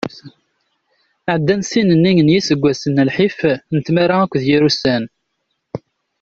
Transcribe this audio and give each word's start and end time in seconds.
Ɛeddan 1.33 1.61
ssin-nni 1.63 2.11
n 2.21 2.33
iseggasen 2.37 2.95
n 3.01 3.05
lḥif, 3.09 3.39
n 3.75 3.77
tmara 3.85 4.15
akked 4.23 4.41
yir 4.47 4.63
ussan. 4.69 5.03